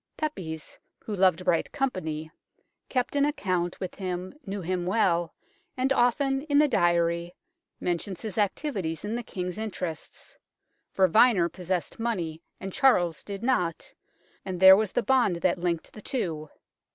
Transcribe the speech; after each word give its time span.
Pepys, 0.17 0.79
who 0.97 1.13
loved 1.15 1.45
bright 1.45 1.71
company, 1.71 2.31
kept 2.89 3.15
an 3.15 3.23
account 3.23 3.79
with 3.79 3.93
him, 3.93 4.33
knew 4.47 4.59
him 4.61 4.83
well, 4.87 5.35
and 5.77 5.93
often 5.93 6.41
in 6.45 6.57
the 6.57 6.67
Diary 6.67 7.35
mentions 7.79 8.23
his 8.23 8.39
activities 8.39 9.05
in 9.05 9.13
the 9.13 9.21
King's 9.21 9.59
interests. 9.59 10.35
For 10.91 11.07
Vyner 11.07 11.53
possessed 11.53 11.99
money 11.99 12.41
and 12.59 12.73
Charles 12.73 13.23
did 13.23 13.43
not, 13.43 13.93
and 14.43 14.59
there 14.59 14.75
was 14.75 14.91
the 14.91 15.03
bond 15.03 15.35
that 15.35 15.59
linked 15.59 15.93
the 15.93 16.01
two. 16.01 16.49